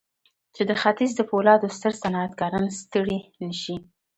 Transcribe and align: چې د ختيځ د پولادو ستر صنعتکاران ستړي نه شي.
چې 0.55 0.61
د 0.69 0.71
ختيځ 0.81 1.11
د 1.15 1.21
پولادو 1.29 1.67
ستر 1.77 1.93
صنعتکاران 2.01 2.65
ستړي 2.79 3.19
نه 3.41 3.51
شي. 3.61 3.75